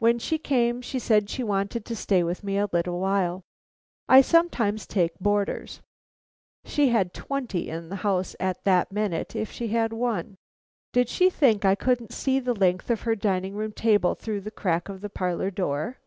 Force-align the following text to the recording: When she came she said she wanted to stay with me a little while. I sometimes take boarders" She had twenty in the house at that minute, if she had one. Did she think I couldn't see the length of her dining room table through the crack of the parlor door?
When 0.00 0.18
she 0.18 0.36
came 0.36 0.82
she 0.82 0.98
said 0.98 1.30
she 1.30 1.44
wanted 1.44 1.84
to 1.84 1.94
stay 1.94 2.24
with 2.24 2.42
me 2.42 2.58
a 2.58 2.68
little 2.72 2.98
while. 2.98 3.44
I 4.08 4.20
sometimes 4.20 4.84
take 4.84 5.16
boarders" 5.20 5.80
She 6.64 6.88
had 6.88 7.14
twenty 7.14 7.68
in 7.68 7.88
the 7.88 7.94
house 8.02 8.34
at 8.40 8.64
that 8.64 8.90
minute, 8.90 9.36
if 9.36 9.52
she 9.52 9.68
had 9.68 9.92
one. 9.92 10.38
Did 10.92 11.08
she 11.08 11.30
think 11.30 11.64
I 11.64 11.76
couldn't 11.76 12.12
see 12.12 12.40
the 12.40 12.52
length 12.52 12.90
of 12.90 13.02
her 13.02 13.14
dining 13.14 13.54
room 13.54 13.70
table 13.70 14.16
through 14.16 14.40
the 14.40 14.50
crack 14.50 14.88
of 14.88 15.02
the 15.02 15.08
parlor 15.08 15.52
door? 15.52 15.98